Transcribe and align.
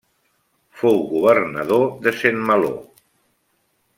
Fou 0.83 0.97
governador 1.11 1.85
de 2.07 2.15
Saint-Malo. 2.23 2.75